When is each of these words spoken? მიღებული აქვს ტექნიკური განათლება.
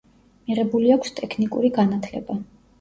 მიღებული 0.47 0.89
აქვს 0.95 1.15
ტექნიკური 1.21 1.73
განათლება. 1.79 2.43